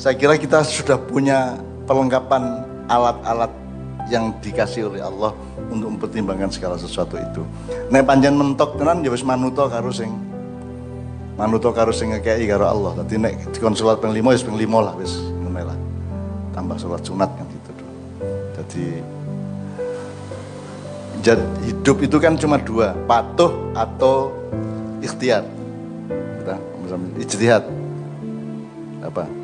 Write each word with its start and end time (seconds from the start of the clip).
Saya 0.00 0.16
kira 0.16 0.40
kita 0.40 0.64
sudah 0.64 0.96
punya 0.96 1.60
perlengkapan 1.84 2.64
alat-alat 2.88 3.52
yang 4.08 4.32
dikasih 4.40 4.88
oleh 4.88 5.04
Allah 5.04 5.36
untuk 5.68 5.92
mempertimbangkan 5.92 6.48
segala 6.48 6.80
sesuatu 6.80 7.20
itu. 7.20 7.44
Nek 7.92 8.08
panjang 8.08 8.32
mentok 8.32 8.80
tenan 8.80 9.04
ya 9.04 9.12
wis 9.12 9.20
manuto 9.20 9.68
karo 9.68 9.92
sing 9.92 10.08
manuto 11.36 11.68
karo 11.76 11.92
sing 11.92 12.16
ngekei 12.16 12.48
karo 12.48 12.64
Allah. 12.64 13.04
Dadi 13.04 13.20
nek 13.20 13.52
dikon 13.52 13.76
salat 13.76 14.00
ping 14.00 14.16
5 14.16 14.24
wis 14.24 14.40
ping 14.40 14.56
5 14.56 14.72
lah 14.72 14.96
wis 14.96 15.20
lah. 15.52 15.76
Tambah 16.56 16.80
salat 16.80 17.04
sunat 17.04 17.28
kan 17.36 17.44
gitu. 17.44 17.70
Jadi 18.56 18.84
jad, 21.20 21.44
hidup 21.68 22.00
itu 22.00 22.16
kan 22.16 22.40
cuma 22.40 22.56
dua, 22.56 22.96
patuh 23.04 23.52
atau 23.76 24.32
ikhtiar. 25.04 25.44
Kita 26.40 26.56
ijtihad. 27.20 27.68
Apa? 29.04 29.39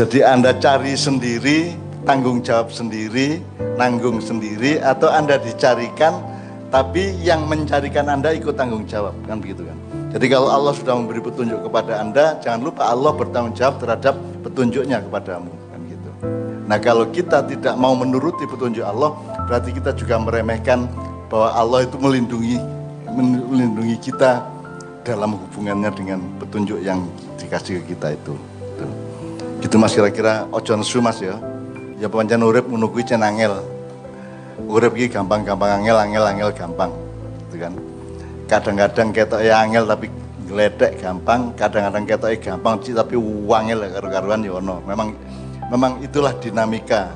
Jadi 0.00 0.24
Anda 0.24 0.56
cari 0.56 0.96
sendiri, 0.96 1.76
tanggung 2.08 2.40
jawab 2.40 2.72
sendiri, 2.72 3.36
nanggung 3.76 4.16
sendiri 4.16 4.80
atau 4.80 5.12
Anda 5.12 5.36
dicarikan 5.36 6.24
tapi 6.72 7.20
yang 7.20 7.44
mencarikan 7.44 8.08
Anda 8.08 8.32
ikut 8.32 8.56
tanggung 8.56 8.88
jawab, 8.88 9.12
kan 9.28 9.44
begitu 9.44 9.68
kan? 9.68 9.76
Jadi 10.08 10.32
kalau 10.32 10.48
Allah 10.48 10.72
sudah 10.72 10.96
memberi 10.96 11.20
petunjuk 11.20 11.68
kepada 11.68 12.00
Anda, 12.00 12.40
jangan 12.40 12.72
lupa 12.72 12.88
Allah 12.88 13.12
bertanggung 13.12 13.52
jawab 13.52 13.76
terhadap 13.76 14.16
petunjuknya 14.40 15.04
kepadamu, 15.04 15.52
kan 15.68 15.80
gitu. 15.84 16.10
Nah, 16.64 16.80
kalau 16.80 17.04
kita 17.12 17.44
tidak 17.44 17.76
mau 17.76 17.92
menuruti 17.92 18.48
petunjuk 18.48 18.88
Allah, 18.88 19.12
berarti 19.52 19.68
kita 19.76 19.92
juga 19.92 20.16
meremehkan 20.16 20.88
bahwa 21.28 21.52
Allah 21.52 21.84
itu 21.84 22.00
melindungi 22.00 22.56
melindungi 23.52 24.00
kita 24.00 24.48
dalam 25.04 25.36
hubungannya 25.36 25.92
dengan 25.92 26.24
petunjuk 26.40 26.80
yang 26.80 27.04
dikasih 27.36 27.84
ke 27.84 27.92
kita 27.92 28.16
itu. 28.16 28.32
Gitu, 28.32 29.09
gitu 29.60 29.76
Mas 29.76 29.92
kira-kira 29.92 30.48
ojo 30.50 30.72
nesu 30.74 30.98
Mas 31.04 31.20
ya. 31.20 31.36
Ya 32.00 32.08
pancen 32.08 32.40
urip 32.40 32.64
menunggu 32.64 33.04
cen 33.04 33.20
angel. 33.20 33.60
Urip 34.64 34.96
iki 34.96 35.12
gampang-gampang 35.12 35.84
angel, 35.84 35.96
angel, 36.00 36.24
angel 36.24 36.50
gampang. 36.56 36.90
Gitu 37.48 37.56
kan. 37.60 37.72
Kadang-kadang 38.48 39.12
ketok 39.12 39.40
ya 39.44 39.60
angel 39.60 39.84
tapi 39.84 40.08
geledek 40.48 40.98
gampang, 40.98 41.52
kadang-kadang 41.54 42.04
ketok 42.08 42.34
gampang 42.40 42.80
tapi 42.80 43.14
wangel 43.20 43.84
karo-karuan 43.84 44.40
ya 44.42 44.56
ono. 44.56 44.80
Memang 44.88 45.12
memang 45.68 46.00
itulah 46.02 46.32
dinamika 46.40 47.14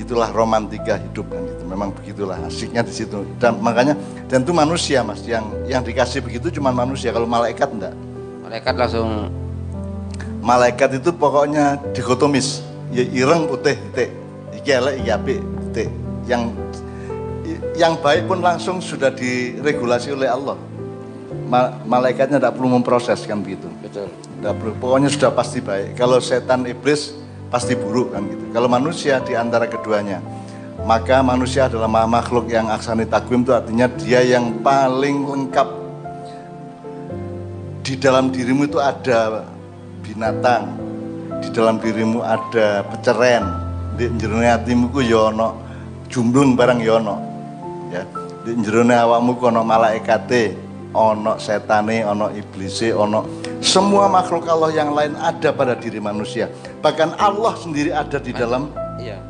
itulah 0.00 0.32
romantika 0.32 0.96
hidup 0.96 1.28
kan 1.28 1.44
gitu. 1.44 1.64
Memang 1.68 1.92
begitulah 1.92 2.40
asiknya 2.48 2.80
di 2.80 2.90
situ. 2.90 3.20
Dan 3.36 3.60
makanya 3.60 3.94
dan 4.32 4.42
itu 4.42 4.50
manusia 4.56 5.04
Mas 5.04 5.20
yang 5.28 5.44
yang 5.68 5.84
dikasih 5.84 6.24
begitu 6.24 6.48
cuma 6.56 6.72
manusia. 6.72 7.12
Kalau 7.12 7.28
malaikat 7.28 7.68
enggak. 7.68 7.94
Malaikat 8.40 8.74
langsung 8.74 9.28
malaikat 10.40 11.00
itu 11.00 11.12
pokoknya 11.14 11.78
dikotomis. 11.92 12.64
Ya 12.90 13.06
ireng 13.06 13.46
putih 13.46 13.78
titik 13.78 14.10
iki 14.50 14.70
elek 14.74 14.94
iki 14.98 15.10
apik 15.14 15.38
titik 15.70 15.88
yang 16.26 16.50
yang 17.78 17.94
baik 18.02 18.26
pun 18.26 18.42
langsung 18.42 18.82
sudah 18.82 19.14
diregulasi 19.14 20.10
oleh 20.10 20.26
Allah. 20.26 20.58
Ma, 21.46 21.70
malaikatnya 21.86 22.42
tidak 22.42 22.58
perlu 22.58 22.78
memproses 22.78 23.22
kan 23.26 23.38
begitu. 23.42 23.70
Betul. 23.78 24.10
Tidak 24.10 24.54
perlu 24.58 24.72
pokoknya 24.82 25.08
sudah 25.10 25.30
pasti 25.30 25.62
baik. 25.62 25.94
Kalau 25.94 26.18
setan 26.18 26.66
iblis 26.66 27.14
pasti 27.46 27.78
buruk 27.78 28.14
kan 28.14 28.26
gitu. 28.26 28.44
Kalau 28.50 28.66
manusia 28.66 29.22
di 29.22 29.38
antara 29.38 29.70
keduanya 29.70 30.18
maka 30.84 31.20
manusia 31.20 31.68
adalah 31.68 31.88
makhluk 32.08 32.48
yang 32.48 32.72
aksani 32.72 33.04
takwim 33.04 33.44
itu 33.44 33.52
artinya 33.52 33.86
dia 34.00 34.24
yang 34.24 34.64
paling 34.64 35.28
lengkap. 35.28 35.68
Di 37.84 37.98
dalam 37.98 38.30
dirimu 38.30 38.70
itu 38.70 38.78
ada 38.78 39.44
binatang. 40.10 40.74
Di 41.40 41.48
dalam 41.54 41.78
dirimu 41.78 42.20
ada 42.20 42.82
peceren. 42.90 43.46
Di 43.94 44.10
jerone 44.18 44.50
hatimu 44.50 44.90
ku 44.90 45.00
yono 45.04 45.48
ya 45.54 45.70
jumblun 46.10 46.58
barang 46.58 46.80
yono 46.82 47.14
ya, 47.94 48.02
ya 48.02 48.02
di 48.42 48.50
jerone 48.66 48.98
awakmu 48.98 49.38
ku 49.38 49.46
ono 49.46 49.62
malaikate 49.62 50.56
ono 50.90 51.38
setane 51.38 52.02
ono 52.02 52.34
iblise 52.34 52.90
ono 52.90 53.22
semua 53.62 54.10
makhluk 54.10 54.48
Allah 54.50 54.74
yang 54.74 54.90
lain 54.96 55.14
ada 55.20 55.52
pada 55.52 55.76
diri 55.76 56.00
manusia. 56.00 56.48
Bahkan 56.80 57.20
Allah 57.20 57.52
sendiri 57.60 57.92
ada 57.92 58.16
di 58.16 58.32
dalam 58.32 58.72
iya. 58.96 59.20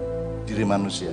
diri 0.46 0.62
manusia. 0.62 1.12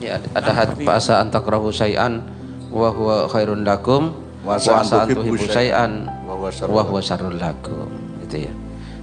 Ya 0.00 0.18
ada 0.32 0.52
hati 0.56 0.88
asa 0.88 1.20
antakrahu 1.20 1.68
syai'an 1.68 2.24
wa 2.72 2.88
huwa 2.90 3.28
khairun 3.28 3.62
lakum 3.62 4.16
wa 4.40 4.56
asa 4.56 5.04
antuhibu 5.04 5.36
syai'an 5.36 6.08
wa 6.50 6.82
huwa 6.84 7.00
syarrul 7.00 7.38
lakum 7.38 7.88
itu 8.24 8.48
ya 8.48 8.52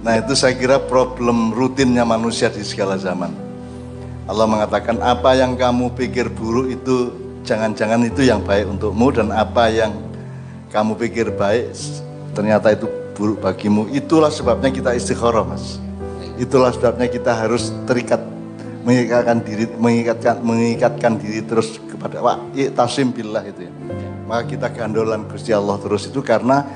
Nah 0.02 0.18
itu 0.18 0.34
saya 0.34 0.58
kira 0.58 0.82
problem 0.82 1.54
rutinnya 1.54 2.02
manusia 2.02 2.50
di 2.50 2.66
segala 2.66 2.98
zaman. 2.98 3.30
Allah 4.26 4.46
mengatakan 4.50 4.98
apa 4.98 5.38
yang 5.38 5.54
kamu 5.54 5.94
pikir 5.94 6.26
buruk 6.26 6.74
itu 6.74 7.14
jangan-jangan 7.46 8.02
itu 8.06 8.26
yang 8.26 8.42
baik 8.42 8.66
untukmu 8.66 9.14
dan 9.14 9.30
apa 9.30 9.70
yang 9.70 9.94
kamu 10.74 10.98
pikir 10.98 11.30
baik 11.34 11.70
ternyata 12.34 12.74
itu 12.74 12.90
buruk 13.14 13.46
bagimu. 13.46 13.86
Itulah 13.94 14.34
sebabnya 14.34 14.74
kita 14.74 14.90
istikharah 14.98 15.46
mas. 15.46 15.78
Itulah 16.34 16.74
sebabnya 16.74 17.06
kita 17.06 17.30
harus 17.38 17.70
terikat 17.86 18.18
mengikatkan 18.82 19.38
diri 19.46 19.70
mengikatkan 19.78 20.42
mengikatkan 20.42 21.12
diri 21.22 21.46
terus 21.46 21.78
kepada 21.78 22.18
wa 22.18 22.42
tasim 22.74 23.14
billah 23.14 23.46
itu 23.46 23.70
ya. 23.70 23.72
Maka 24.26 24.50
kita 24.50 24.66
gandolan 24.74 25.30
Gusti 25.30 25.54
Allah 25.54 25.78
terus 25.78 26.10
itu 26.10 26.18
karena 26.26 26.66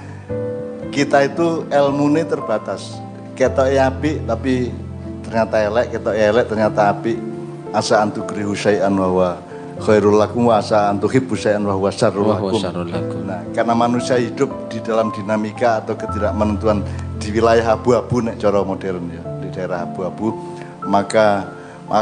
kita 0.96 1.28
itu 1.28 1.68
ilmu 1.68 2.08
ini 2.16 2.24
terbatas 2.24 2.96
ketok 3.36 3.68
api 3.68 4.24
tapi 4.24 4.72
ternyata 5.20 5.60
elek 5.60 5.86
ketok 5.92 6.14
elek 6.16 6.44
ternyata 6.48 6.80
api 6.88 7.20
asa 7.76 8.00
antu 8.00 8.24
krihu 8.24 8.56
syai'an 8.56 8.96
wa 8.96 9.36
khairul 9.76 10.16
lakum 10.16 10.48
wa 10.48 10.56
asa 10.56 10.88
antu 10.88 11.04
hibbu 11.04 11.36
syai'an 11.36 11.60
wa 11.60 11.76
huwa 11.76 11.92
syarrul 11.92 12.32
lakum. 12.32 12.56
Nah, 13.28 13.44
karena 13.52 13.76
manusia 13.76 14.16
hidup 14.16 14.72
di 14.72 14.80
dalam 14.80 15.12
dinamika 15.12 15.84
atau 15.84 15.92
ketidakmenentuan 16.00 16.80
di 17.20 17.28
wilayah 17.28 17.76
abu-abu 17.76 18.24
nek 18.24 18.40
cara 18.40 18.64
modern 18.64 19.04
ya, 19.12 19.20
di 19.44 19.52
daerah 19.52 19.84
abu-abu, 19.84 20.32
maka 20.88 21.52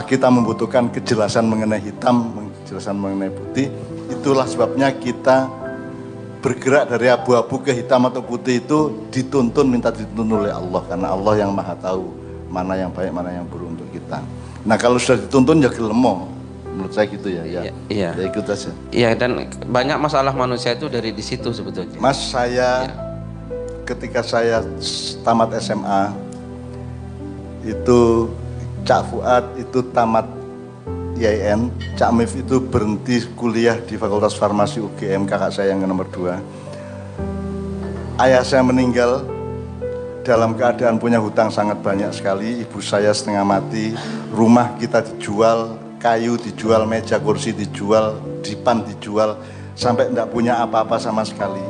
kita 0.07 0.31
membutuhkan 0.31 0.87
kejelasan 0.95 1.51
mengenai 1.51 1.83
hitam, 1.83 2.31
kejelasan 2.63 2.95
mengenai 2.95 3.35
putih. 3.35 3.75
Itulah 4.07 4.47
sebabnya 4.47 4.95
kita 4.95 5.51
bergerak 6.45 6.93
dari 6.93 7.09
abu-abu 7.09 7.57
ke 7.65 7.73
hitam 7.73 8.05
atau 8.05 8.21
putih 8.21 8.61
itu 8.61 9.09
dituntun 9.09 9.65
minta 9.65 9.89
dituntun 9.89 10.45
oleh 10.45 10.53
Allah 10.53 10.85
karena 10.85 11.09
Allah 11.17 11.35
yang 11.41 11.57
maha 11.57 11.73
tahu 11.73 12.13
mana 12.53 12.77
yang 12.77 12.93
baik 12.93 13.17
mana 13.17 13.33
yang 13.33 13.49
buruk 13.49 13.73
untuk 13.73 13.89
kita. 13.89 14.21
Nah 14.69 14.77
kalau 14.77 15.01
sudah 15.01 15.25
dituntun 15.25 15.65
ya 15.65 15.73
gelemo 15.73 16.29
menurut 16.69 16.93
saya 16.93 17.09
gitu 17.09 17.33
ya 17.33 17.49
ya. 17.49 17.73
Iya. 17.89 18.13
Ya 18.13 18.25
ikut 18.29 18.45
aja. 18.45 18.71
Iya 18.93 19.17
dan 19.17 19.41
banyak 19.73 19.97
masalah 19.97 20.37
manusia 20.37 20.77
itu 20.77 20.93
dari 20.93 21.17
di 21.17 21.25
situ 21.25 21.49
sebetulnya. 21.49 21.97
Mas 21.97 22.21
saya 22.29 22.93
ya. 22.93 22.95
ketika 23.89 24.21
saya 24.21 24.61
tamat 25.25 25.49
SMA 25.65 26.13
itu 27.65 28.29
Cak 28.85 29.01
Fuad 29.09 29.45
itu 29.57 29.81
tamat 29.97 30.29
IAIN, 31.15 31.71
Cak 31.95 32.11
Mif 32.11 32.35
itu 32.35 32.59
berhenti 32.59 33.23
kuliah 33.39 33.79
di 33.79 33.95
Fakultas 33.95 34.35
Farmasi 34.35 34.83
UGM, 34.83 35.31
kakak 35.31 35.55
saya 35.55 35.71
yang 35.71 35.87
nomor 35.87 36.11
dua. 36.11 36.43
Ayah 38.19 38.43
saya 38.43 38.67
meninggal 38.67 39.23
dalam 40.27 40.59
keadaan 40.59 40.99
punya 40.99 41.23
hutang 41.23 41.55
sangat 41.55 41.79
banyak 41.85 42.11
sekali, 42.11 42.67
ibu 42.67 42.83
saya 42.83 43.15
setengah 43.15 43.47
mati, 43.47 43.95
rumah 44.35 44.75
kita 44.75 45.07
dijual, 45.07 45.79
kayu 46.03 46.35
dijual, 46.35 46.83
meja 46.83 47.23
kursi 47.23 47.55
dijual, 47.55 48.19
dipan 48.43 48.83
dijual, 48.83 49.39
sampai 49.79 50.11
tidak 50.11 50.35
punya 50.35 50.59
apa-apa 50.67 50.99
sama 50.99 51.23
sekali. 51.23 51.63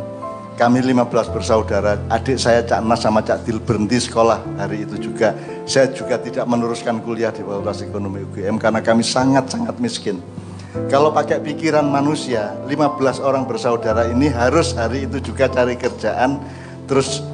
Kami 0.55 0.79
15 0.81 1.35
bersaudara, 1.35 1.99
adik 2.09 2.39
saya 2.39 2.63
Cak 2.63 2.81
Nas 2.87 3.03
sama 3.03 3.21
Cak 3.27 3.43
Dil 3.43 3.59
berhenti 3.59 3.99
sekolah 3.99 4.39
hari 4.55 4.87
itu 4.87 5.11
juga. 5.11 5.35
Saya 5.65 5.89
juga 5.97 6.21
tidak 6.21 6.45
meneruskan 6.45 7.01
kuliah 7.01 7.33
di 7.33 7.41
Fakultas 7.41 7.81
Ekonomi 7.81 8.21
UGM 8.21 8.61
karena 8.61 8.85
kami 8.85 9.01
sangat-sangat 9.01 9.81
miskin. 9.81 10.21
Kalau 10.93 11.09
pakai 11.09 11.41
pikiran 11.41 11.87
manusia, 11.89 12.53
15 12.69 13.25
orang 13.25 13.49
bersaudara 13.49 14.11
ini 14.13 14.29
harus 14.29 14.77
hari 14.77 15.09
itu 15.09 15.25
juga 15.25 15.49
cari 15.49 15.79
kerjaan, 15.81 16.37
terus 16.85 17.25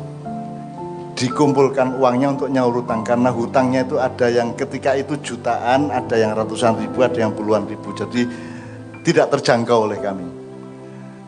dikumpulkan 1.19 1.99
uangnya 1.99 2.38
untuk 2.38 2.49
nyaur 2.53 2.81
hutang 2.81 3.03
karena 3.03 3.35
hutangnya 3.35 3.82
itu 3.82 3.97
ada 3.99 4.31
yang 4.31 4.55
ketika 4.55 4.94
itu 4.94 5.19
jutaan, 5.19 5.91
ada 5.91 6.15
yang 6.15 6.37
ratusan 6.37 6.79
ribu, 6.79 7.03
ada 7.03 7.19
yang 7.19 7.35
puluhan 7.35 7.67
ribu. 7.67 7.91
Jadi 7.97 8.31
tidak 9.03 9.33
terjangkau 9.35 9.91
oleh 9.91 9.99
kami. 9.99 10.29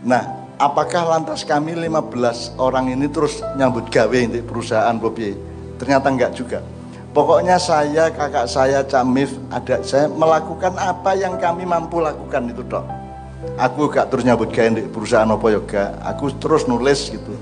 Nah, 0.07 0.55
apakah 0.61 1.19
lantas 1.19 1.43
kami 1.43 1.75
15 1.75 2.61
orang 2.63 2.95
ini 2.95 3.11
terus 3.11 3.43
nyambut 3.59 3.91
gawe 3.91 4.21
di 4.29 4.39
perusahaan 4.45 4.95
Bobi? 4.95 5.35
Ternyata 5.81 6.07
enggak 6.13 6.33
juga. 6.37 6.82
Pokoknya 7.13 7.61
saya, 7.61 8.09
kakak 8.09 8.49
saya, 8.49 8.81
Camif, 8.89 9.37
ada 9.53 9.85
saya 9.85 10.09
melakukan 10.09 10.73
apa 10.81 11.13
yang 11.13 11.37
kami 11.37 11.69
mampu 11.69 12.01
lakukan 12.01 12.49
itu 12.49 12.65
dok. 12.65 12.89
Aku 13.61 13.85
gak 13.93 14.09
terus 14.09 14.25
nyambut 14.25 14.49
gawe 14.49 14.73
di 14.73 14.89
perusahaan 14.89 15.29
apa 15.29 15.47
yoga, 15.53 15.93
aku 16.09 16.33
terus 16.41 16.65
nulis 16.65 17.13
gitu. 17.13 17.37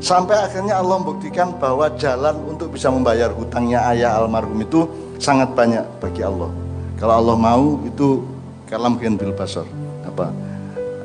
Sampai 0.00 0.40
akhirnya 0.40 0.80
Allah 0.80 0.96
membuktikan 0.96 1.52
bahwa 1.60 1.92
jalan 2.00 2.32
untuk 2.48 2.72
bisa 2.72 2.88
membayar 2.88 3.28
hutangnya 3.28 3.84
ayah 3.92 4.16
almarhum 4.16 4.56
itu 4.56 4.88
sangat 5.20 5.52
banyak 5.52 5.84
bagi 6.00 6.24
Allah. 6.24 6.48
Kalau 6.96 7.14
Allah 7.20 7.36
mau 7.36 7.76
itu 7.84 8.24
kalam 8.72 8.96
bil 8.96 9.36
basar. 9.36 9.68
Apa? 10.08 10.32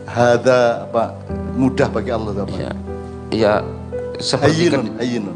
Hada 0.07 0.87
apa 0.87 1.11
mudah 1.59 1.91
bagi 1.91 2.15
Allah 2.15 2.31
apa? 2.31 2.55
Ya, 2.55 2.71
ya 3.35 3.53
seperti 4.23 4.71
ayinun, 4.71 4.87
ayinun. 5.03 5.35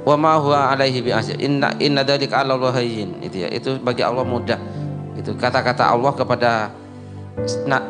Wa 0.00 0.16
ma 0.16 0.40
huwa 0.40 0.72
alaihi 0.72 1.04
bi 1.04 1.12
Inna 1.40 1.76
inna 1.76 2.02
dzalika 2.02 2.40
'ala 2.40 2.56
Allah. 2.56 2.80
Itu 3.20 3.36
ya. 3.36 3.48
Itu 3.52 3.76
bagi 3.80 4.00
Allah 4.00 4.24
mudah. 4.24 4.60
Itu 5.16 5.36
kata-kata 5.36 5.92
Allah 5.92 6.12
kepada 6.16 6.72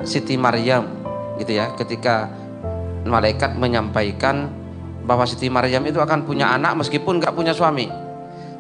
Siti 0.05 0.37
Maryam 0.37 0.87
gitu 1.41 1.57
ya 1.57 1.73
ketika 1.75 2.29
malaikat 3.09 3.57
menyampaikan 3.57 4.53
bahwa 5.09 5.25
Siti 5.25 5.49
Maryam 5.49 5.83
itu 5.89 5.97
akan 5.97 6.29
punya 6.29 6.53
anak 6.53 6.77
meskipun 6.77 7.19
nggak 7.19 7.33
punya 7.33 7.57
suami. 7.57 7.89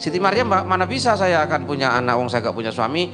Siti 0.00 0.16
Maryam 0.16 0.48
mana 0.48 0.88
bisa 0.88 1.12
saya 1.12 1.44
akan 1.44 1.68
punya 1.68 1.92
anak 1.92 2.16
wong 2.16 2.32
saya 2.32 2.48
nggak 2.48 2.56
punya 2.56 2.72
suami. 2.72 3.12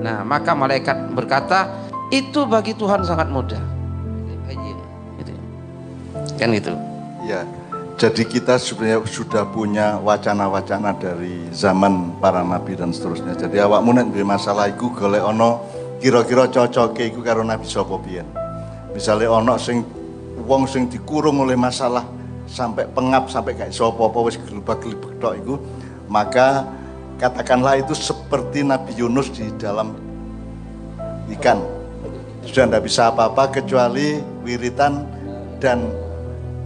Nah 0.00 0.24
maka 0.24 0.56
malaikat 0.56 1.12
berkata 1.12 1.68
itu 2.08 2.48
bagi 2.48 2.72
Tuhan 2.72 3.04
sangat 3.04 3.28
mudah. 3.28 3.60
Gitu. 5.20 5.32
Kan 6.40 6.48
gitu. 6.56 6.72
Ya. 7.28 7.44
Jadi 8.02 8.26
kita 8.26 8.58
sebenarnya 8.58 8.98
sudah 9.06 9.46
punya 9.46 9.94
wacana-wacana 10.02 10.90
dari 10.98 11.46
zaman 11.54 12.18
para 12.18 12.42
nabi 12.42 12.74
dan 12.74 12.90
seterusnya. 12.90 13.38
Jadi 13.38 13.62
awakmu 13.62 13.94
nek 13.94 14.10
masalah 14.26 14.66
iku 14.66 14.90
golek 14.90 15.22
ono 15.22 15.62
kira-kira 16.02 16.50
cocok 16.50 16.98
iku 16.98 17.22
karo 17.22 17.46
nabi 17.46 17.62
sapa. 17.62 17.94
Misalnya 18.90 19.30
ono 19.30 19.54
sing 19.54 19.86
wong 20.42 20.66
sing 20.66 20.90
dikurung 20.90 21.46
oleh 21.46 21.54
masalah 21.54 22.02
sampai 22.50 22.90
pengap 22.90 23.30
sampai 23.30 23.54
kayak 23.54 23.70
sopo 23.70 24.10
apa 24.10 24.18
wis 24.26 24.34
gelebak-gelebek 24.34 25.22
tok 25.22 25.34
iku 25.38 25.54
maka 26.10 26.66
katakanlah 27.22 27.78
itu 27.78 27.94
seperti 27.94 28.66
Nabi 28.66 28.98
Yunus 28.98 29.30
di 29.30 29.46
dalam 29.62 29.94
ikan 31.38 31.62
sudah 32.42 32.66
tidak 32.66 32.82
bisa 32.82 33.14
apa-apa 33.14 33.62
kecuali 33.62 34.18
wiritan 34.42 35.06
dan 35.62 35.86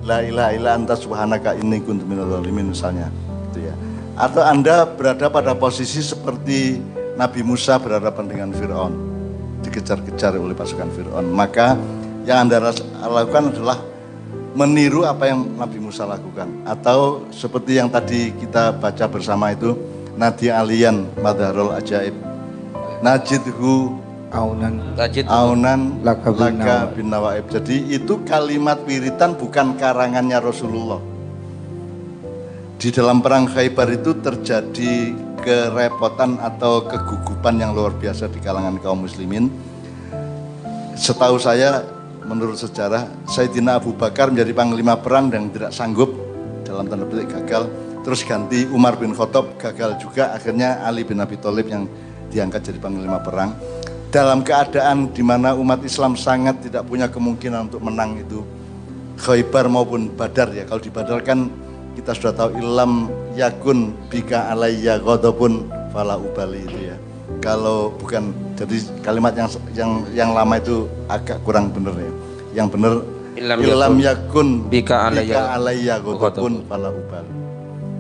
la 0.07 0.23
ilaha 0.23 0.51
illa 0.55 0.71
anta 0.79 0.95
subhanaka 0.95 1.59
inni 1.59 1.83
kuntu 1.83 2.07
minadz 2.07 2.47
misalnya 2.47 3.11
gitu 3.51 3.67
ya. 3.67 3.75
Atau 4.17 4.41
Anda 4.41 4.87
berada 4.89 5.29
pada 5.29 5.53
posisi 5.53 6.01
seperti 6.01 6.81
Nabi 7.19 7.45
Musa 7.45 7.77
berhadapan 7.77 8.25
dengan 8.31 8.49
Firaun 8.55 8.95
dikejar-kejar 9.67 10.39
oleh 10.39 10.57
pasukan 10.57 10.89
Firaun. 10.95 11.35
Maka 11.35 11.77
yang 12.25 12.49
Anda 12.49 12.73
lakukan 13.03 13.53
adalah 13.53 13.83
meniru 14.57 15.05
apa 15.05 15.29
yang 15.29 15.45
Nabi 15.59 15.83
Musa 15.83 16.09
lakukan. 16.09 16.49
Atau 16.65 17.29
seperti 17.35 17.77
yang 17.77 17.93
tadi 17.93 18.33
kita 18.33 18.73
baca 18.79 19.05
bersama 19.11 19.53
itu 19.53 19.77
Nadi 20.17 20.49
Alian 20.49 21.05
Madharul 21.21 21.77
Ajaib 21.77 22.17
Najidhu 23.05 24.06
Aunan. 24.37 24.75
Najid 25.01 25.27
Aunan 25.33 26.05
Laka 26.05 26.29
bin, 26.29 26.61
Laka 26.61 26.77
bin 26.93 27.09
Nawaib 27.09 27.49
Jadi 27.49 27.97
itu 27.97 28.21
kalimat 28.29 28.85
wiritan 28.85 29.33
bukan 29.33 29.81
karangannya 29.81 30.37
Rasulullah. 30.37 31.01
Di 32.77 32.93
dalam 32.93 33.25
perang 33.25 33.49
Khaybar 33.49 33.89
itu 33.89 34.13
terjadi 34.21 35.17
kerepotan 35.41 36.37
atau 36.37 36.85
kegugupan 36.85 37.57
yang 37.57 37.73
luar 37.73 37.97
biasa 37.97 38.29
di 38.29 38.37
kalangan 38.37 38.77
kaum 38.85 39.09
muslimin. 39.09 39.49
Setahu 40.93 41.41
saya 41.41 41.81
menurut 42.29 42.61
sejarah 42.61 43.09
Sayyidina 43.25 43.81
Abu 43.81 43.97
Bakar 43.97 44.29
menjadi 44.29 44.53
panglima 44.53 45.01
perang 45.01 45.33
dan 45.33 45.49
tidak 45.49 45.73
sanggup 45.73 46.13
dalam 46.69 46.85
tanda 46.85 47.09
petik 47.09 47.33
gagal. 47.33 47.73
Terus 48.05 48.21
ganti 48.29 48.69
Umar 48.69 49.01
bin 49.01 49.17
Khattab 49.17 49.57
gagal 49.57 49.97
juga. 49.97 50.37
Akhirnya 50.37 50.85
Ali 50.85 51.03
bin 51.03 51.17
Abi 51.19 51.41
Thalib 51.41 51.67
yang 51.73 51.89
diangkat 52.29 52.71
jadi 52.71 52.79
panglima 52.83 53.23
perang 53.23 53.55
dalam 54.11 54.41
keadaan 54.47 55.11
di 55.11 55.23
mana 55.25 55.53
umat 55.59 55.83
Islam 55.83 56.15
sangat 56.15 56.63
tidak 56.63 56.87
punya 56.87 57.11
kemungkinan 57.11 57.73
untuk 57.73 57.83
menang 57.83 58.21
itu 58.23 58.41
Khaybar 59.17 59.73
maupun 59.73 60.13
Badar 60.13 60.53
ya 60.53 60.69
kalau 60.69 60.81
di 60.81 60.93
Badar 60.93 61.25
kan 61.25 61.49
kita 61.97 62.13
sudah 62.13 62.33
tahu 62.37 62.61
ilam 62.61 63.09
yakun 63.33 63.97
bika 64.13 64.53
alayya 64.53 65.01
ghadabun 65.01 65.73
fala 65.89 66.21
ubali 66.21 66.61
itu 66.69 66.93
ya 66.93 66.97
kalau 67.41 67.93
bukan 67.99 68.31
jadi 68.57 68.77
kalimat 69.03 69.33
yang 69.37 69.49
yang 69.77 69.91
yang 70.15 70.31
lama 70.33 70.57
itu 70.57 70.89
agak 71.11 71.43
kurang 71.45 71.71
benar 71.71 71.95
ya. 71.99 72.13
Yang 72.57 72.69
benar 72.79 72.93
ilam, 73.37 73.59
ilam 73.61 73.95
yakun 74.01 74.49
bika 74.73 75.13
alayya 75.13 75.53
alayya 75.53 75.95
pun 76.01 76.65
pala 76.65 76.89
ubal. 76.91 77.27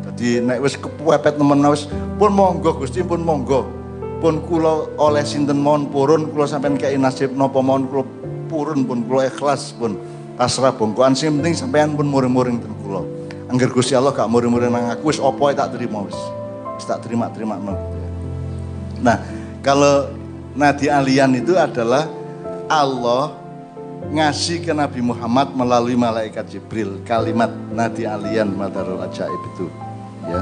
Jadi 0.08 0.41
nek 0.41 0.58
wis 0.64 0.81
kepuepet 0.81 1.37
nemen 1.37 1.61
wis 1.69 1.91
pun 2.17 2.32
monggo 2.32 2.81
Gusti 2.81 3.05
pun 3.05 3.20
monggo. 3.20 3.69
Pun 4.16 4.40
kula 4.48 4.96
oleh 4.96 5.22
sinten 5.28 5.60
mohon 5.60 5.92
purun 5.92 6.32
kula 6.32 6.48
sampean 6.48 6.80
kei 6.80 6.96
nasib 6.96 7.36
napa 7.36 7.60
mohon 7.60 7.84
kula 7.84 8.04
purun 8.48 8.88
pun 8.88 9.04
kula 9.04 9.28
ikhlas 9.28 9.76
pun 9.76 9.96
pasrah 10.40 10.72
bongkoan 10.72 11.12
sing 11.12 11.36
penting 11.40 11.52
sampean 11.52 11.92
pun 11.92 12.08
muring-muring 12.08 12.56
ten 12.58 12.72
kula. 12.80 13.04
Angger 13.46 13.70
Gusti 13.70 13.94
Allah 13.94 14.10
gak 14.10 14.26
muring-muring 14.26 14.72
nang 14.72 14.90
aku 14.90 15.12
wis 15.12 15.20
tak 15.54 15.70
terima 15.76 16.02
wis. 16.02 16.18
Wis 16.76 16.84
tak 16.84 17.04
terima-terima 17.04 17.56
no. 17.56 17.72
Nah, 19.00 19.20
kalau 19.60 20.10
Nadi 20.56 20.88
Alian 20.88 21.36
itu 21.36 21.52
adalah 21.52 22.08
Allah 22.66 23.36
ngasih 24.08 24.64
ke 24.64 24.72
Nabi 24.72 25.04
Muhammad 25.04 25.52
melalui 25.52 25.96
malaikat 25.96 26.48
Jibril 26.48 27.04
kalimat 27.04 27.52
Nadi 27.72 28.08
Alian 28.08 28.48
Madarul 28.56 29.00
Ajaib 29.04 29.42
itu 29.54 29.66
ya 30.24 30.40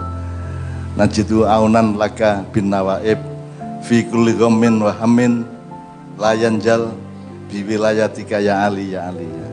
Najidu 0.94 1.42
aunan 1.42 1.98
laka 1.98 2.46
bin 2.54 2.70
nawaib 2.70 3.33
fi 3.84 4.00
kulli 4.08 4.32
ghammin 4.32 4.80
wa 4.80 4.92
hamin 4.96 5.44
layan 6.16 6.56
jal 6.56 6.88
bi 7.52 7.60
wilayatika 7.60 8.40
ya 8.40 8.64
Ali 8.64 8.96
ya 8.96 9.12
Ali. 9.12 9.28
Ya. 9.28 9.48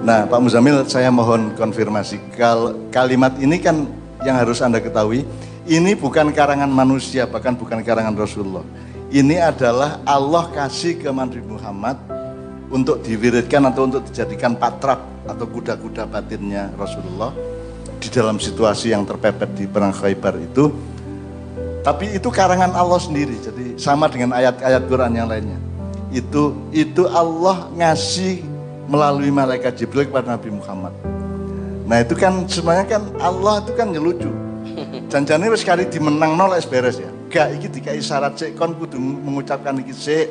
Nah 0.00 0.24
Pak 0.24 0.40
Muzamil 0.40 0.88
saya 0.88 1.12
mohon 1.12 1.52
konfirmasi. 1.52 2.32
Kal 2.32 2.88
kalimat 2.88 3.36
ini 3.36 3.60
kan 3.60 3.84
yang 4.24 4.40
harus 4.40 4.64
Anda 4.64 4.80
ketahui 4.80 5.22
ini 5.68 5.92
bukan 5.92 6.32
karangan 6.32 6.72
manusia 6.72 7.28
bahkan 7.28 7.52
bukan 7.52 7.84
karangan 7.84 8.16
Rasulullah. 8.16 8.64
Ini 9.08 9.40
adalah 9.40 10.00
Allah 10.04 10.48
kasih 10.52 11.00
ke 11.00 11.08
Nabi 11.08 11.40
Muhammad 11.44 11.96
untuk 12.68 13.00
diwiridkan 13.00 13.64
atau 13.68 13.88
untuk 13.88 14.04
dijadikan 14.04 14.56
patrap 14.56 15.00
atau 15.24 15.48
kuda-kuda 15.48 16.04
batinnya 16.04 16.72
Rasulullah 16.76 17.32
di 17.96 18.08
dalam 18.12 18.36
situasi 18.36 18.92
yang 18.92 19.08
terpepet 19.08 19.56
di 19.56 19.64
perang 19.64 19.92
Khaybar 19.92 20.36
itu 20.40 20.68
tapi 21.88 22.12
itu 22.12 22.28
karangan 22.28 22.76
Allah 22.76 23.00
sendiri 23.00 23.32
jadi 23.40 23.80
sama 23.80 24.12
dengan 24.12 24.36
ayat-ayat 24.36 24.84
Quran 24.92 25.08
yang 25.16 25.24
lainnya. 25.24 25.56
Itu 26.12 26.52
itu 26.68 27.08
Allah 27.08 27.64
ngasih 27.72 28.44
melalui 28.92 29.32
malaikat 29.32 29.72
Jibril 29.80 30.04
kepada 30.04 30.36
Nabi 30.36 30.52
Muhammad. 30.52 30.92
Nah 31.88 32.04
itu 32.04 32.12
kan 32.12 32.44
sebenarnya 32.44 32.84
kan 32.84 33.02
Allah 33.16 33.64
itu 33.64 33.72
kan 33.72 33.88
nyelucu 33.88 34.28
janjinya 35.08 35.56
sekali 35.56 35.88
dimenang 35.88 36.36
nol 36.36 36.52
beres 36.68 37.00
ya. 37.00 37.08
Gak 37.32 37.56
iki 37.56 37.80
dikai 37.80 38.04
syarat 38.04 38.36
sik 38.36 38.52
kon 38.60 38.76
kudu 38.76 39.00
mengucapkan 39.00 39.80
iki 39.80 39.96
sik 39.96 40.28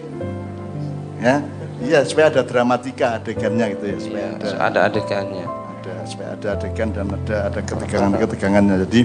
ya? 1.18 1.42
Iya 1.82 2.06
supaya 2.06 2.30
ada 2.38 2.46
dramatika 2.46 3.18
adegannya 3.18 3.74
gitu 3.74 3.86
ya 3.90 3.98
supaya 3.98 4.28
iya, 4.30 4.38
ada 4.38 4.50
ada 4.62 4.80
adegannya. 4.94 5.46
Ada 5.82 5.94
supaya 6.06 6.30
ada 6.38 6.48
adegan 6.54 6.90
dan 6.94 7.06
ada 7.10 7.50
ada 7.50 7.60
ketegangan 7.66 8.14
ketegangannya 8.14 8.76
jadi 8.86 9.02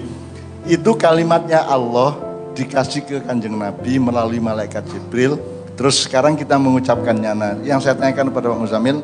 itu 0.68 0.90
kalimatnya 1.00 1.64
Allah 1.64 2.31
dikasih 2.52 3.02
ke 3.04 3.16
kanjeng 3.24 3.56
Nabi 3.56 3.96
melalui 3.96 4.40
malaikat 4.40 4.84
Jibril 4.88 5.40
terus 5.76 6.04
sekarang 6.04 6.36
kita 6.36 6.60
mengucapkannya 6.60 7.32
nah 7.32 7.52
yang 7.64 7.80
saya 7.80 7.96
tanyakan 7.96 8.32
kepada 8.32 8.52
Pak 8.52 8.58
Muzamil 8.60 8.96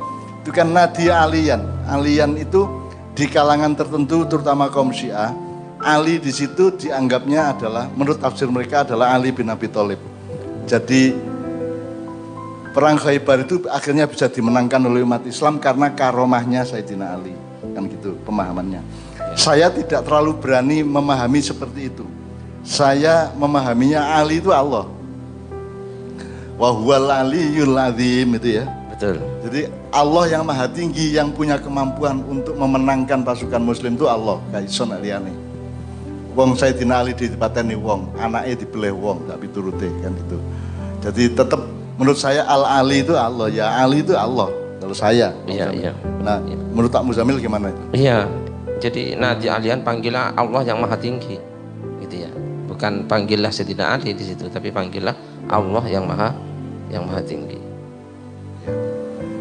itu 0.45 0.51
kan 0.53 0.69
nadia 0.69 1.25
alian 1.25 1.65
alian 1.89 2.37
itu 2.37 2.69
di 3.17 3.27
kalangan 3.27 3.75
tertentu 3.75 4.29
terutama 4.29 4.71
kaum 4.71 4.93
Syiah 4.95 5.49
Ali 5.79 6.19
di 6.19 6.35
situ 6.35 6.75
dianggapnya 6.75 7.55
adalah 7.55 7.87
menurut 7.95 8.19
tafsir 8.19 8.51
mereka 8.51 8.83
adalah 8.83 9.15
Ali 9.15 9.31
bin 9.31 9.47
Abi 9.47 9.71
Thalib. 9.71 10.03
Jadi 10.67 11.15
perang 12.75 12.99
Khaybar 12.99 13.47
itu 13.47 13.63
akhirnya 13.71 14.11
bisa 14.11 14.27
dimenangkan 14.27 14.83
oleh 14.91 15.07
umat 15.07 15.23
Islam 15.23 15.63
karena 15.63 15.95
karomahnya 15.95 16.67
Sayyidina 16.67 17.15
Ali. 17.15 17.31
Kan 17.79 17.87
gitu 17.87 18.19
pemahamannya. 18.27 18.83
Saya 19.39 19.71
tidak 19.71 20.03
terlalu 20.03 20.35
berani 20.43 20.83
memahami 20.83 21.39
seperti 21.39 21.95
itu. 21.95 22.03
Saya 22.69 23.33
memahaminya 23.33 24.21
Ali 24.21 24.45
itu 24.45 24.53
Allah. 24.53 24.85
Wahuwal 26.61 27.09
aliyul 27.09 27.73
azim 27.81 28.37
itu 28.37 28.61
ya. 28.61 28.69
Betul. 28.93 29.17
Jadi 29.47 29.73
Allah 29.89 30.25
yang 30.29 30.45
maha 30.45 30.69
tinggi 30.69 31.17
yang 31.17 31.33
punya 31.33 31.57
kemampuan 31.57 32.21
untuk 32.29 32.53
memenangkan 32.61 33.25
pasukan 33.25 33.63
muslim 33.63 33.97
itu 33.97 34.05
Allah. 34.05 34.37
Kayak 34.53 34.69
Ison 34.69 34.93
Aliani 34.93 35.49
wong 36.39 36.55
Sayyidina 36.55 37.03
Ali 37.03 37.19
dipateni 37.19 37.75
wong, 37.75 38.15
anaknya 38.15 38.63
dibeleh 38.63 38.95
wong, 38.95 39.27
tak 39.27 39.43
pituruti 39.43 39.91
kan 39.99 40.15
itu. 40.15 40.39
Jadi 41.03 41.35
tetap 41.35 41.67
menurut 41.99 42.15
saya 42.15 42.47
Al 42.47 42.63
Ali 42.63 43.03
itu 43.03 43.19
Allah, 43.19 43.51
ya 43.51 43.67
Ali 43.83 44.07
itu 44.07 44.15
Allah. 44.15 44.47
Kalau 44.79 44.95
saya, 44.95 45.35
iya, 45.51 45.75
iya. 45.75 45.91
Nah, 46.23 46.39
iya. 46.47 46.55
menurut 46.71 46.95
tak 46.95 47.03
Muzamil 47.03 47.43
gimana 47.43 47.75
itu? 47.75 47.83
Iya, 48.07 48.31
jadi 48.79 49.19
Nabi 49.19 49.51
Alian 49.51 49.83
panggillah 49.83 50.39
Allah 50.39 50.63
yang 50.63 50.79
maha 50.79 50.95
tinggi 50.95 51.43
bukan 52.79 53.11
panggillah 53.11 53.51
Sayyidina 53.51 53.91
Ali 53.91 54.15
di 54.15 54.23
situ 54.23 54.47
tapi 54.47 54.71
panggillah 54.71 55.11
Allah 55.51 55.83
yang 55.91 56.07
maha 56.07 56.31
yang 56.87 57.11
maha 57.11 57.19
tinggi 57.27 57.59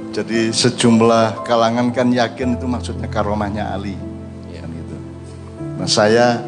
jadi 0.10 0.50
sejumlah 0.50 1.46
kalangan 1.46 1.94
kan 1.94 2.10
yakin 2.10 2.58
itu 2.58 2.66
maksudnya 2.66 3.06
karomahnya 3.06 3.78
Ali 3.78 3.94
ya. 4.50 4.66
kan 4.66 4.74
gitu. 4.74 4.98
nah 5.78 5.86
saya 5.86 6.42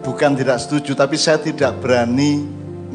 bukan 0.00 0.32
tidak 0.32 0.64
setuju 0.64 0.96
tapi 0.96 1.20
saya 1.20 1.36
tidak 1.36 1.76
berani 1.84 2.40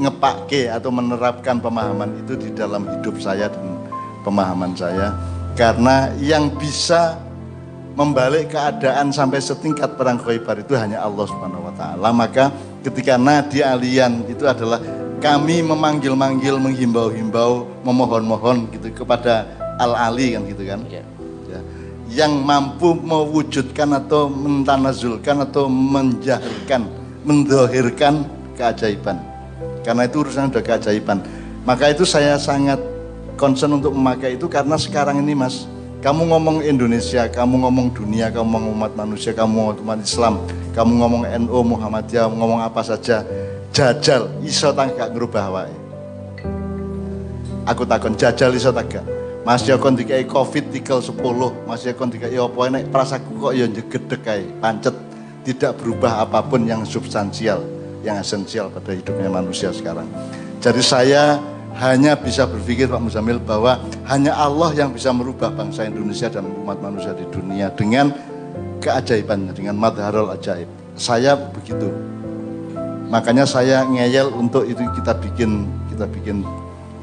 ngepake 0.01 0.65
atau 0.65 0.89
menerapkan 0.89 1.61
pemahaman 1.61 2.25
itu 2.25 2.33
di 2.33 2.49
dalam 2.57 2.81
hidup 2.89 3.21
saya 3.21 3.45
dan 3.45 3.77
pemahaman 4.25 4.73
saya 4.73 5.13
karena 5.53 6.09
yang 6.17 6.49
bisa 6.57 7.29
membalik 7.93 8.55
keadaan 8.55 9.11
sampai 9.11 9.37
setingkat 9.37 9.99
perang 9.99 10.17
Khaybar 10.17 10.63
itu 10.63 10.71
hanya 10.79 11.03
Allah 11.03 11.27
Subhanahu 11.27 11.67
wa 11.67 11.73
taala. 11.75 12.15
Maka 12.15 12.47
ketika 12.83 13.19
nadi 13.19 13.59
alian 13.63 14.23
itu 14.27 14.47
adalah 14.47 14.79
kami 15.19 15.59
memanggil-manggil, 15.59 16.55
menghimbau-himbau, 16.57 17.67
memohon-mohon 17.83 18.71
gitu 18.71 19.03
kepada 19.03 19.45
Al-Ali 19.79 20.35
kan 20.35 20.43
gitu 20.47 20.63
kan. 20.63 20.79
Ya. 20.87 21.03
Ya. 21.51 21.61
Yang 22.23 22.33
mampu 22.41 22.95
mewujudkan 22.95 23.99
atau 23.99 24.31
mentanazulkan 24.31 25.43
atau 25.43 25.67
menjahirkan, 25.67 26.87
mendohirkan 27.27 28.23
keajaiban. 28.55 29.19
Karena 29.83 30.07
itu 30.07 30.23
urusan 30.23 30.51
udah 30.51 30.63
keajaiban. 30.63 31.19
Maka 31.67 31.91
itu 31.91 32.07
saya 32.07 32.39
sangat 32.39 32.79
concern 33.35 33.79
untuk 33.79 33.95
memakai 33.95 34.35
itu 34.35 34.47
karena 34.51 34.75
sekarang 34.75 35.19
ini 35.23 35.35
mas 35.35 35.67
kamu 35.99 36.31
ngomong 36.31 36.57
Indonesia, 36.63 37.27
kamu 37.27 37.59
ngomong 37.67 37.91
dunia, 37.91 38.31
kamu 38.31 38.47
ngomong 38.47 38.71
umat 38.71 38.93
manusia, 38.95 39.35
kamu 39.35 39.51
ngomong 39.51 39.83
umat 39.83 39.99
Islam, 39.99 40.39
kamu 40.71 40.91
ngomong 40.95 41.23
NU, 41.43 41.59
Muhammadiyah, 41.75 42.31
ngomong 42.31 42.63
apa 42.63 42.79
saja, 42.79 43.27
jajal, 43.75 44.31
iso 44.39 44.71
gak 44.71 45.11
ngerubah 45.11 45.45
wae. 45.51 45.75
Aku 47.67 47.83
takon 47.83 48.15
jajal 48.15 48.55
iso 48.55 48.71
gak. 48.71 49.03
Mas 49.43 49.67
Yokon 49.67 49.99
dikai 49.99 50.23
Covid 50.23 50.71
tikel 50.71 51.03
10, 51.03 51.19
Mas 51.67 51.83
Yokon 51.83 52.11
dikai 52.11 52.35
apa 52.35 52.59
enek 52.71 52.91
prasaku 52.91 53.49
kok 53.49 53.53
ya 53.55 53.67
jegedek 53.67 54.21
kae, 54.23 54.43
pancet 54.63 54.95
tidak 55.43 55.79
berubah 55.83 56.23
apa 56.23 56.39
pun 56.47 56.63
yang 56.63 56.87
substansial, 56.87 57.59
yang 58.07 58.19
esensial 58.23 58.71
pada 58.71 58.95
hidupnya 58.95 59.27
manusia 59.27 59.75
sekarang. 59.75 60.07
Jadi 60.63 60.79
saya 60.79 61.39
hanya 61.79 62.19
bisa 62.19 62.43
berpikir 62.43 62.91
Pak 62.91 62.99
Muzamil 62.99 63.39
bahwa 63.39 63.79
hanya 64.11 64.35
Allah 64.35 64.75
yang 64.75 64.91
bisa 64.91 65.15
merubah 65.15 65.47
bangsa 65.47 65.87
Indonesia 65.87 66.27
dan 66.27 66.43
umat 66.43 66.83
manusia 66.83 67.15
di 67.15 67.23
dunia 67.31 67.71
dengan 67.71 68.11
keajaibannya, 68.83 69.55
dengan 69.55 69.79
madharul 69.79 70.27
ajaib. 70.35 70.67
Saya 70.99 71.39
begitu. 71.39 71.87
Makanya 73.07 73.47
saya 73.47 73.87
ngeyel 73.87 74.27
untuk 74.35 74.67
itu 74.67 74.83
kita 74.91 75.15
bikin 75.23 75.71
kita 75.87 76.03
bikin 76.03 76.43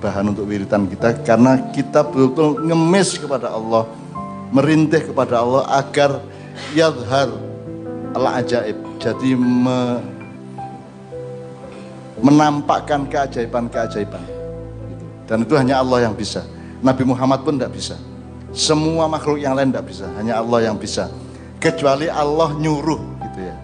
bahan 0.05 0.37
untuk 0.37 0.45
wiritan 0.45 0.85
kita 0.87 1.25
karena 1.25 1.73
kita 1.73 2.05
betul-betul 2.05 2.69
ngemis 2.69 3.17
kepada 3.17 3.57
Allah, 3.57 3.89
merintih 4.53 5.09
kepada 5.09 5.41
Allah 5.41 5.65
agar 5.73 6.21
yadhar 6.77 7.33
al 8.13 8.45
ajaib. 8.45 8.77
Jadi 9.01 9.33
me, 9.41 10.05
menampakkan 12.21 13.09
keajaiban-keajaiban 13.09 14.36
dan 15.27 15.43
itu 15.43 15.55
hanya 15.59 15.83
Allah 15.83 16.07
yang 16.07 16.15
bisa. 16.15 16.47
Nabi 16.81 17.03
Muhammad 17.03 17.43
pun 17.43 17.59
tidak 17.59 17.75
bisa. 17.75 17.99
Semua 18.55 19.11
makhluk 19.11 19.43
yang 19.43 19.59
lain 19.59 19.75
tidak 19.75 19.91
bisa. 19.91 20.07
Hanya 20.17 20.41
Allah 20.41 20.71
yang 20.71 20.79
bisa. 20.79 21.11
Kecuali 21.59 22.07
Allah 22.07 22.55
nyuruh 22.57 23.01
gitu 23.27 23.41
ya. 23.43 23.57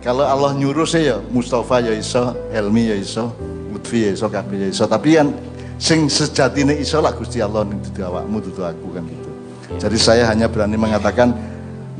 Kalau 0.00 0.24
Allah 0.24 0.56
nyuruh 0.56 0.88
sih 0.88 1.10
ya 1.10 1.20
Mustafa 1.28 1.84
ya 1.84 1.92
iso, 1.92 2.32
Helmi 2.54 2.88
ya 2.88 2.96
iso, 2.96 3.34
Lutfi 3.74 4.08
ya 4.08 4.10
iso, 4.16 4.26
Kabir 4.32 4.64
ya 4.64 4.68
iso. 4.72 4.88
Tapi 4.88 5.18
yang 5.20 5.28
sing 5.76 6.08
sejatine 6.08 6.76
iso 6.80 7.00
lah 7.04 7.12
Gusti 7.12 7.44
Allah 7.44 7.66
itu 7.68 8.00
awakmu 8.00 8.40
aku 8.40 8.88
kan 8.94 9.04
gitu. 9.04 9.30
Jadi 9.76 9.98
saya 10.00 10.24
hanya 10.28 10.48
berani 10.48 10.76
mengatakan 10.80 11.36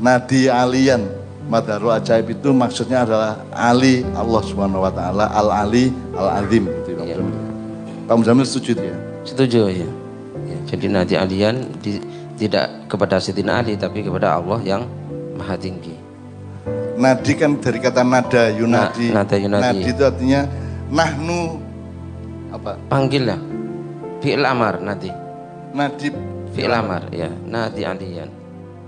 Nadi 0.01 0.49
Alian 0.49 1.05
Madharu 1.45 1.93
Ajaib 1.93 2.31
itu 2.31 2.49
maksudnya 2.55 3.03
adalah 3.03 3.43
Ali 3.51 4.07
Allah 4.15 4.41
Subhanahu 4.45 4.81
wa 4.85 4.91
taala 4.93 5.29
Al 5.29 5.49
Ali 5.51 5.93
Al 6.15 6.45
Azim. 6.45 6.80
Pak 8.11 8.19
Muzamil 8.19 8.43
setuju 8.43 8.75
ya? 8.75 8.95
Setuju 9.23 9.71
ya. 9.71 9.87
ya 10.43 10.57
jadi 10.67 10.85
Nadi 10.91 11.15
Alian 11.15 11.63
di, 11.79 11.95
tidak 12.35 12.91
kepada 12.91 13.23
Sidina 13.23 13.63
Ali 13.63 13.79
tapi 13.79 14.03
kepada 14.03 14.35
Allah 14.35 14.59
yang 14.67 14.83
maha 15.39 15.55
tinggi. 15.55 15.95
Nadi 16.99 17.39
kan 17.39 17.55
dari 17.63 17.79
kata 17.79 18.03
nada 18.03 18.51
Yunadi. 18.51 19.15
Na, 19.15 19.23
nada 19.23 19.39
Yunadi. 19.39 19.63
Nadi 19.63 19.87
itu 19.95 20.03
artinya 20.03 20.43
nahnu 20.91 21.55
apa? 22.51 22.75
Panggil 22.91 23.31
lah. 23.31 23.39
Fi'il 24.19 24.43
amar 24.43 24.83
nadi. 24.83 25.07
Nadi 25.71 26.11
fi'il 26.51 26.67
amar 26.67 27.07
ya. 27.15 27.31
Nadi 27.31 27.87
Alian. 27.87 28.27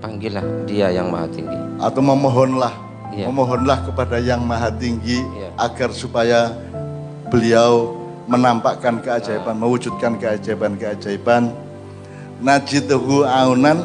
Panggillah 0.04 0.68
dia 0.68 0.92
yang 0.92 1.08
maha 1.08 1.32
tinggi. 1.32 1.56
Atau 1.80 2.04
memohonlah. 2.04 2.76
Ya. 3.16 3.32
Memohonlah 3.32 3.88
kepada 3.88 4.20
yang 4.20 4.44
maha 4.44 4.68
tinggi 4.68 5.24
ya. 5.24 5.48
agar 5.64 5.96
supaya 5.96 6.52
beliau 7.32 8.03
menampakkan 8.28 9.04
keajaiban, 9.04 9.56
mewujudkan 9.60 10.16
keajaiban-keajaiban. 10.16 11.52
Najidhu 12.44 13.24
aunan 13.24 13.84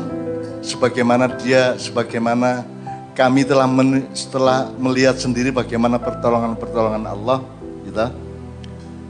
sebagaimana 0.63 1.31
dia 1.39 1.79
sebagaimana 1.79 2.67
kami 3.15 3.47
telah 3.47 3.67
men, 3.67 4.07
setelah 4.15 4.71
melihat 4.79 5.19
sendiri 5.19 5.51
bagaimana 5.51 5.99
pertolongan-pertolongan 5.99 7.05
Allah 7.07 7.39
gitu. 7.87 8.07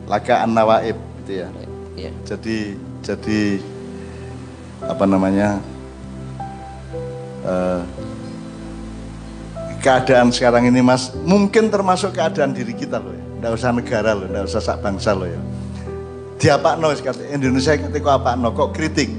Laka 0.08 0.44
an-nawaib 0.44 0.96
gitu 1.24 1.44
ya. 1.44 1.48
ya. 1.96 2.12
Jadi 2.24 2.76
jadi 3.04 3.60
apa 4.84 5.04
namanya? 5.04 5.60
Uh, 7.48 7.80
keadaan 9.80 10.28
sekarang 10.34 10.68
ini 10.68 10.82
Mas 10.82 11.14
mungkin 11.22 11.70
termasuk 11.70 12.12
keadaan 12.12 12.52
diri 12.52 12.74
kita 12.74 12.98
loh 12.98 13.14
ya 13.14 13.27
Nggak 13.38 13.52
usah 13.54 13.70
negara 13.70 14.10
loh, 14.18 14.26
nggak 14.26 14.44
usah 14.50 14.60
sak 14.62 14.82
bangsa 14.82 15.14
loh 15.14 15.30
ya. 15.30 15.40
Dia 16.38 16.52
apa 16.58 16.74
no, 16.74 16.90
Indonesia 17.30 17.74
ketika 17.78 18.18
apa 18.18 18.34
no, 18.34 18.50
kok 18.50 18.74
kritik. 18.74 19.14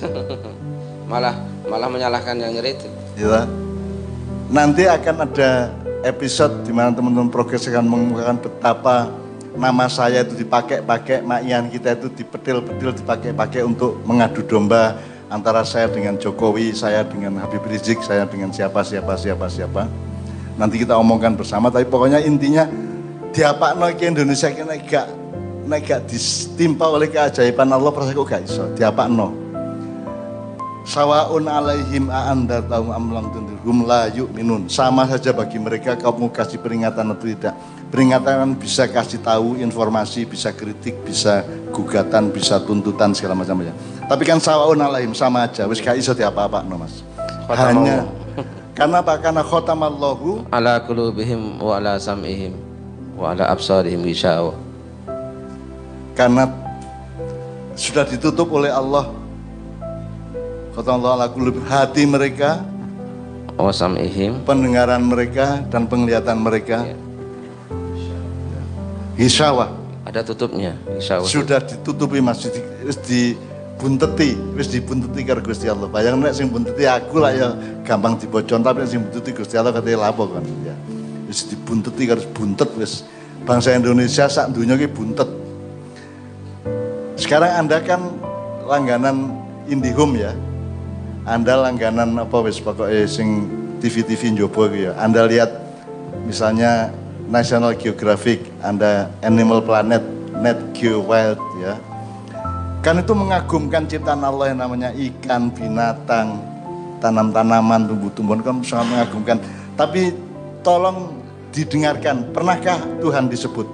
malah 1.10 1.36
malah 1.64 1.88
menyalahkan 1.88 2.36
yang 2.36 2.52
ngeritik. 2.56 2.92
Ya. 3.16 3.48
Nanti 4.52 4.84
akan 4.84 5.24
ada 5.24 5.72
episode 6.04 6.68
di 6.68 6.72
mana 6.76 6.92
teman-teman 6.92 7.32
progres 7.32 7.64
akan 7.64 7.88
mengemukakan 7.88 8.36
betapa 8.36 9.08
nama 9.56 9.88
saya 9.88 10.20
itu 10.20 10.36
dipakai-pakai, 10.36 11.24
makian 11.24 11.72
kita 11.72 11.96
itu 11.96 12.12
dipetil-petil, 12.12 13.00
dipakai-pakai 13.00 13.64
untuk 13.64 13.96
mengadu 14.04 14.44
domba 14.44 15.00
antara 15.32 15.64
saya 15.64 15.88
dengan 15.88 16.20
Jokowi, 16.20 16.76
saya 16.76 17.00
dengan 17.06 17.40
Habib 17.40 17.64
Rizik, 17.64 18.04
saya 18.04 18.28
dengan 18.28 18.52
siapa, 18.52 18.84
siapa, 18.84 19.16
siapa, 19.16 19.48
siapa 19.48 19.88
nanti 20.54 20.80
kita 20.82 20.94
omongkan 20.98 21.34
bersama 21.34 21.70
tapi 21.70 21.86
pokoknya 21.86 22.22
intinya 22.22 22.66
diapakno 23.34 23.90
ke 23.94 24.04
Indonesia 24.06 24.48
nek 24.50 24.80
gak 24.86 25.06
nek 25.66 25.80
gak 25.82 26.00
ditimpa 26.06 26.86
oleh 26.86 27.10
keajaiban 27.10 27.68
Allah 27.72 27.90
perasa 27.90 28.14
kok 28.14 28.28
gak 28.28 28.42
iso? 28.46 28.64
Diapakno. 28.76 29.42
Sawaun 30.84 31.48
alaihim 31.48 32.12
a'anda 32.12 32.60
taum 32.60 32.92
amlam 32.92 33.32
tundirhum 33.32 33.88
la 33.88 34.12
yu'minun. 34.12 34.68
Sama 34.68 35.08
saja 35.08 35.32
bagi 35.32 35.56
mereka 35.56 35.96
kamu 35.96 36.28
kasih 36.28 36.60
peringatan 36.60 37.08
atau 37.08 37.24
tidak. 37.24 37.56
Peringatan 37.88 38.52
bisa 38.60 38.84
kasih 38.84 39.24
tahu 39.24 39.56
informasi 39.56 40.28
bisa 40.28 40.52
kritik 40.52 41.00
bisa 41.00 41.40
gugatan 41.72 42.28
bisa 42.28 42.60
tuntutan 42.60 43.16
segala 43.16 43.32
macam 43.38 43.64
ya 43.64 43.72
tapi 44.04 44.22
kan 44.28 44.36
sawaun 44.36 44.76
alaihim 44.76 45.16
sama 45.16 45.48
aja. 45.48 45.64
Wis 45.64 45.80
gak 45.80 45.96
iso 45.96 46.12
diapa-apa 46.12 46.60
no 46.64 46.76
mas 46.76 47.00
hanya 47.48 48.08
karena 48.74 49.00
apa? 49.00 49.14
Karena 49.22 49.46
khotamallahu 49.46 50.50
ala 50.50 50.82
qulubihim 50.82 51.62
wa 51.62 51.78
ala 51.78 51.94
sam'ihim 51.94 52.58
wa 53.14 53.30
ala 53.30 53.46
absarihim 53.54 54.02
gishawa. 54.02 54.58
Karena 56.18 56.50
sudah 57.78 58.02
ditutup 58.02 58.50
oleh 58.50 58.74
Allah 58.74 59.14
khotamallahu 60.74 61.14
ala 61.22 61.26
qulub 61.30 61.62
hati 61.70 62.02
mereka 62.02 62.66
wa 63.54 63.70
sam'ihim 63.70 64.42
pendengaran 64.42 65.06
mereka 65.06 65.62
dan 65.70 65.86
penglihatan 65.86 66.42
mereka. 66.42 66.82
Ya. 66.82 66.98
Ada 70.04 70.20
tutupnya, 70.26 70.74
hishawa. 70.98 71.24
Sudah 71.26 71.62
ditutupi 71.62 72.18
masih 72.18 72.50
di, 72.50 72.60
di 73.06 73.22
bunteti 73.78 74.38
wis 74.54 74.70
dibunteti 74.70 75.26
karo 75.26 75.42
Gusti 75.42 75.66
Allah. 75.66 75.90
Bayang 75.90 76.22
nek 76.22 76.34
sing 76.34 76.48
bunteti 76.48 76.86
aku 76.86 77.18
lah 77.20 77.32
ya 77.34 77.48
gampang 77.82 78.16
dibocon 78.16 78.62
tapi 78.62 78.86
sing 78.86 79.02
bunteti 79.02 79.34
Gusti 79.34 79.58
Allah 79.58 79.74
katanya 79.74 80.08
lapo 80.10 80.30
kan? 80.30 80.44
Ya 80.64 80.74
wis 81.28 81.50
dibunteti 81.50 82.06
karo 82.06 82.22
buntet 82.30 82.70
wis. 82.78 83.02
Bangsa 83.44 83.76
Indonesia 83.76 84.24
sak 84.30 84.54
dunia 84.54 84.78
ki 84.78 84.88
buntet. 84.88 85.28
Sekarang 87.18 87.66
anda 87.66 87.82
kan 87.82 88.00
langganan 88.64 89.36
IndiHome 89.68 90.22
ya. 90.22 90.32
Anda 91.24 91.56
langganan 91.58 92.20
apa 92.20 92.40
wis 92.44 92.60
pokoknya 92.60 93.04
sing 93.08 93.48
TV-TV 93.82 94.32
njobo 94.32 94.68
ya. 94.72 94.96
Anda 94.96 95.28
lihat 95.28 95.50
misalnya 96.24 96.92
National 97.28 97.76
Geographic, 97.76 98.44
Anda 98.60 99.08
Animal 99.24 99.64
Planet, 99.64 100.04
Net 100.40 100.60
Geo 100.76 101.00
Wild 101.04 101.40
ya. 101.60 101.76
Kan 102.84 103.00
itu 103.00 103.16
mengagumkan 103.16 103.88
ciptaan 103.88 104.20
Allah 104.20 104.52
yang 104.52 104.60
namanya 104.60 104.92
ikan, 104.92 105.48
binatang, 105.48 106.36
tanam-tanaman, 107.00 107.88
tumbuh-tumbuhan 107.88 108.44
kan 108.44 108.60
sangat 108.60 108.86
mengagumkan. 108.92 109.40
Tapi 109.72 110.12
tolong 110.60 111.16
didengarkan, 111.48 112.28
pernahkah 112.28 112.76
Tuhan 113.00 113.32
disebut? 113.32 113.64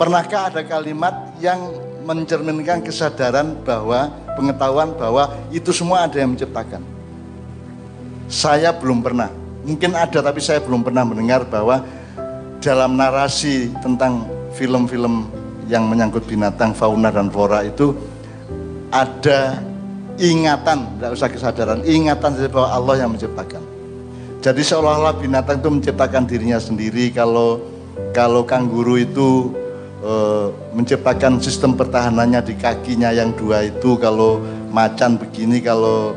Pernahkah 0.00 0.48
ada 0.48 0.64
kalimat 0.64 1.12
yang 1.44 1.60
mencerminkan 2.08 2.80
kesadaran 2.80 3.52
bahwa 3.68 4.08
pengetahuan 4.32 4.96
bahwa 4.96 5.28
itu 5.52 5.68
semua 5.68 6.08
ada 6.08 6.16
yang 6.16 6.32
menciptakan? 6.32 6.80
Saya 8.32 8.72
belum 8.72 9.04
pernah. 9.04 9.28
Mungkin 9.60 9.92
ada 9.92 10.24
tapi 10.24 10.40
saya 10.40 10.56
belum 10.64 10.80
pernah 10.80 11.04
mendengar 11.04 11.44
bahwa 11.44 11.84
dalam 12.64 12.96
narasi 12.96 13.68
tentang 13.84 14.24
film-film 14.56 15.43
yang 15.68 15.88
menyangkut 15.88 16.24
binatang, 16.28 16.76
fauna 16.76 17.08
dan 17.08 17.32
flora 17.32 17.64
itu 17.64 17.96
ada 18.94 19.58
ingatan, 20.20 20.86
tidak 20.96 21.10
usah 21.14 21.28
kesadaran, 21.30 21.80
ingatan 21.82 22.38
bahwa 22.50 22.68
Allah 22.70 22.94
yang 23.02 23.10
menciptakan. 23.10 23.62
Jadi 24.44 24.60
seolah-olah 24.60 25.16
binatang 25.16 25.64
itu 25.64 25.70
menciptakan 25.72 26.28
dirinya 26.28 26.60
sendiri. 26.60 27.08
Kalau 27.10 27.64
kalau 28.12 28.44
kanguru 28.44 29.00
itu 29.00 29.56
e, 30.04 30.12
menciptakan 30.76 31.40
sistem 31.40 31.72
pertahanannya 31.72 32.44
di 32.44 32.54
kakinya 32.54 33.08
yang 33.08 33.32
dua 33.32 33.64
itu. 33.64 33.96
Kalau 33.96 34.44
macan 34.68 35.16
begini, 35.16 35.64
kalau 35.64 36.12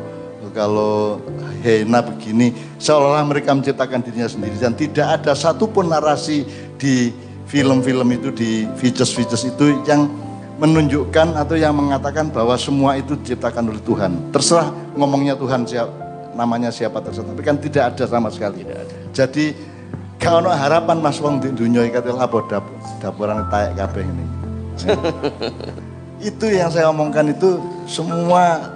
kalau 0.52 1.24
Hena 1.64 2.04
begini, 2.04 2.52
seolah-olah 2.78 3.26
mereka 3.26 3.56
menciptakan 3.56 4.04
dirinya 4.04 4.28
sendiri 4.28 4.60
dan 4.60 4.76
tidak 4.76 5.22
ada 5.22 5.32
satupun 5.32 5.88
narasi 5.88 6.44
di 6.76 7.16
film-film 7.48 8.08
itu 8.12 8.30
di 8.36 8.68
features-features 8.76 9.48
itu 9.48 9.80
yang 9.88 10.12
menunjukkan 10.58 11.38
atau 11.38 11.56
yang 11.56 11.74
mengatakan 11.78 12.34
bahwa 12.34 12.58
semua 12.60 12.98
itu 13.00 13.16
diciptakan 13.16 13.72
oleh 13.72 13.82
Tuhan. 13.86 14.34
Terserah 14.34 14.74
ngomongnya 14.98 15.38
Tuhan 15.38 15.64
siapa, 15.64 15.94
namanya 16.34 16.74
siapa 16.74 17.00
terserah, 17.00 17.32
tapi 17.32 17.44
kan 17.46 17.56
tidak 17.62 17.94
ada 17.96 18.04
sama 18.10 18.28
sekali. 18.34 18.66
Tidak 18.66 18.78
ada. 18.78 18.96
Jadi 19.14 19.46
kalau 20.18 20.50
harapan 20.50 20.98
Mas 21.00 21.22
Wong 21.22 21.38
di 21.40 21.54
dunia 21.54 21.86
ikat 21.86 22.10
apa 22.10 22.38
dapur 22.50 22.76
dapuran 23.00 23.46
tayak 23.54 23.78
kabeh 23.78 24.04
ini. 24.04 24.26
itu 26.30 26.46
yang 26.50 26.70
saya 26.74 26.90
omongkan 26.90 27.30
itu 27.30 27.62
semua 27.86 28.74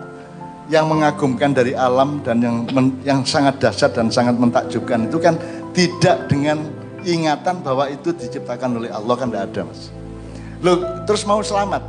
yang 0.69 0.87
mengagumkan 0.87 1.51
dari 1.51 1.73
alam 1.75 2.21
dan 2.23 2.39
yang 2.39 2.63
men, 2.71 2.95
yang 3.03 3.25
sangat 3.25 3.57
dahsyat 3.59 3.91
dan 3.91 4.07
sangat 4.07 4.37
mentakjubkan 4.37 5.09
itu 5.09 5.17
kan 5.19 5.35
tidak 5.73 6.29
dengan 6.29 6.63
ingatan 7.05 7.61
bahwa 7.63 7.89
itu 7.89 8.13
diciptakan 8.13 8.77
oleh 8.77 8.89
Allah 8.91 9.15
kan 9.17 9.27
tidak 9.29 9.43
ada 9.51 9.61
mas. 9.67 9.89
Lo 10.61 10.83
terus 11.05 11.25
mau 11.25 11.41
selamat. 11.41 11.83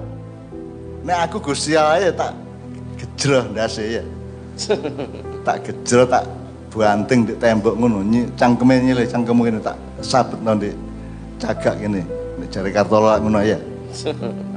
Nah 1.03 1.27
aku 1.27 1.43
Gusti 1.43 1.77
Allah 1.77 1.99
ya 2.09 2.13
tak 2.15 2.33
gejroh 2.99 3.51
ndase 3.51 4.01
ya. 4.01 4.05
tak 5.47 5.57
gejroh 5.67 6.07
tak 6.07 6.25
banting 6.73 7.29
di 7.29 7.35
tembok 7.37 7.77
ngono 7.77 8.01
nyi 8.01 8.33
cangkeme 8.33 8.81
nyile 8.81 9.05
cangkemmu 9.05 9.45
ini 9.45 9.61
tak 9.61 9.77
sabet 10.01 10.41
nanti 10.41 10.73
cagak. 11.37 11.77
Nek 11.85 12.49
jare 12.49 12.71
kartola 12.73 13.21
ngono 13.21 13.41
ya. 13.45 13.59